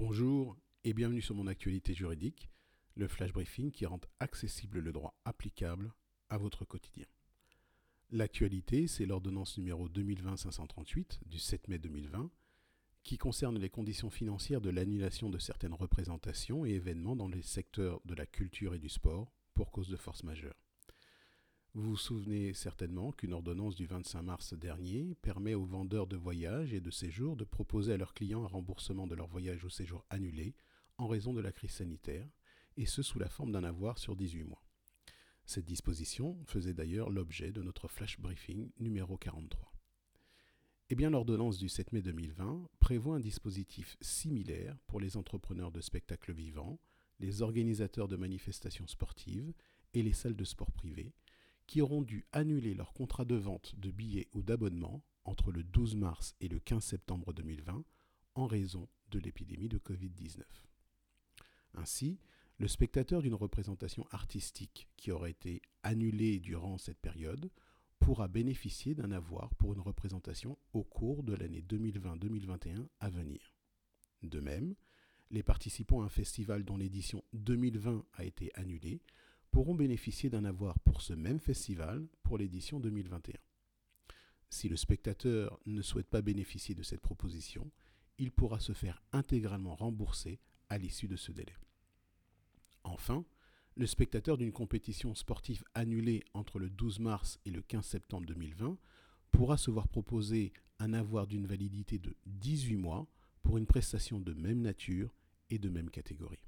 [0.00, 2.48] Bonjour et bienvenue sur mon actualité juridique,
[2.94, 5.92] le flash briefing qui rend accessible le droit applicable
[6.28, 7.06] à votre quotidien.
[8.10, 12.30] L'actualité, c'est l'ordonnance numéro 2020-538 du 7 mai 2020
[13.02, 18.00] qui concerne les conditions financières de l'annulation de certaines représentations et événements dans les secteurs
[18.04, 20.67] de la culture et du sport pour cause de force majeure.
[21.78, 26.74] Vous vous souvenez certainement qu'une ordonnance du 25 mars dernier permet aux vendeurs de voyages
[26.74, 30.04] et de séjours de proposer à leurs clients un remboursement de leur voyage ou séjour
[30.10, 30.56] annulé
[30.96, 32.28] en raison de la crise sanitaire,
[32.76, 34.64] et ce sous la forme d'un avoir sur 18 mois.
[35.44, 39.72] Cette disposition faisait d'ailleurs l'objet de notre flash briefing numéro 43.
[40.90, 45.80] Eh bien, l'ordonnance du 7 mai 2020 prévoit un dispositif similaire pour les entrepreneurs de
[45.80, 46.80] spectacles vivants,
[47.20, 49.52] les organisateurs de manifestations sportives
[49.94, 51.14] et les salles de sport privées,
[51.68, 55.94] qui auront dû annuler leur contrat de vente de billets ou d'abonnements entre le 12
[55.94, 57.84] mars et le 15 septembre 2020
[58.34, 60.42] en raison de l'épidémie de Covid-19.
[61.74, 62.18] Ainsi,
[62.56, 67.50] le spectateur d'une représentation artistique qui aurait été annulée durant cette période
[68.00, 73.54] pourra bénéficier d'un avoir pour une représentation au cours de l'année 2020-2021 à venir.
[74.22, 74.74] De même,
[75.30, 79.02] les participants à un festival dont l'édition 2020 a été annulée
[79.58, 83.34] pourront bénéficier d'un avoir pour ce même festival pour l'édition 2021.
[84.50, 87.68] Si le spectateur ne souhaite pas bénéficier de cette proposition,
[88.18, 91.56] il pourra se faire intégralement rembourser à l'issue de ce délai.
[92.84, 93.24] Enfin,
[93.74, 98.78] le spectateur d'une compétition sportive annulée entre le 12 mars et le 15 septembre 2020
[99.32, 103.08] pourra se voir proposer un avoir d'une validité de 18 mois
[103.42, 105.12] pour une prestation de même nature
[105.50, 106.46] et de même catégorie.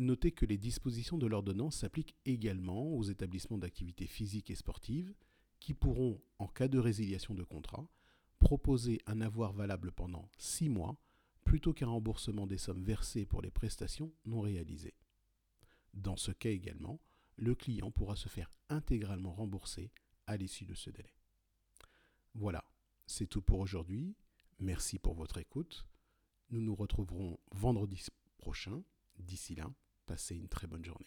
[0.00, 5.12] Notez que les dispositions de l'ordonnance s'appliquent également aux établissements d'activité physique et sportive
[5.58, 7.86] qui pourront, en cas de résiliation de contrat,
[8.38, 10.96] proposer un avoir valable pendant 6 mois
[11.44, 14.94] plutôt qu'un remboursement des sommes versées pour les prestations non réalisées.
[15.92, 16.98] Dans ce cas également,
[17.36, 19.90] le client pourra se faire intégralement rembourser
[20.26, 21.12] à l'issue de ce délai.
[22.34, 22.64] Voilà,
[23.04, 24.14] c'est tout pour aujourd'hui.
[24.60, 25.84] Merci pour votre écoute.
[26.48, 28.02] Nous nous retrouverons vendredi
[28.38, 28.82] prochain.
[29.18, 29.70] D'ici là,
[30.10, 31.06] Passez une très bonne journée.